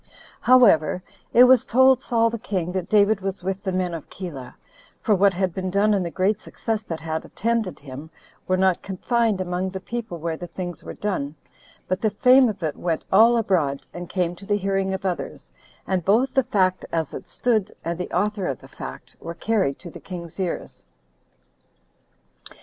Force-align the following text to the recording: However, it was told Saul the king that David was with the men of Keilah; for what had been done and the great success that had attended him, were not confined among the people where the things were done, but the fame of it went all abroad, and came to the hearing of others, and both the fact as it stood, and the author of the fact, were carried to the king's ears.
However, 0.39 1.03
it 1.31 1.43
was 1.43 1.67
told 1.67 2.01
Saul 2.01 2.31
the 2.31 2.39
king 2.39 2.71
that 2.71 2.89
David 2.89 3.21
was 3.21 3.43
with 3.43 3.61
the 3.61 3.71
men 3.71 3.93
of 3.93 4.09
Keilah; 4.09 4.55
for 4.99 5.13
what 5.13 5.31
had 5.35 5.53
been 5.53 5.69
done 5.69 5.93
and 5.93 6.03
the 6.03 6.09
great 6.09 6.39
success 6.39 6.81
that 6.81 6.99
had 7.01 7.23
attended 7.23 7.77
him, 7.77 8.09
were 8.47 8.57
not 8.57 8.81
confined 8.81 9.39
among 9.39 9.69
the 9.69 9.79
people 9.79 10.17
where 10.17 10.37
the 10.37 10.47
things 10.47 10.83
were 10.83 10.95
done, 10.95 11.35
but 11.87 12.01
the 12.01 12.09
fame 12.09 12.49
of 12.49 12.63
it 12.63 12.75
went 12.75 13.05
all 13.11 13.37
abroad, 13.37 13.85
and 13.93 14.09
came 14.09 14.35
to 14.37 14.45
the 14.47 14.57
hearing 14.57 14.91
of 14.91 15.05
others, 15.05 15.51
and 15.85 16.03
both 16.03 16.33
the 16.33 16.41
fact 16.45 16.83
as 16.91 17.13
it 17.13 17.27
stood, 17.27 17.71
and 17.85 17.99
the 17.99 18.09
author 18.09 18.47
of 18.47 18.59
the 18.59 18.67
fact, 18.67 19.15
were 19.19 19.35
carried 19.35 19.77
to 19.77 19.91
the 19.91 19.99
king's 19.99 20.39
ears. 20.39 20.83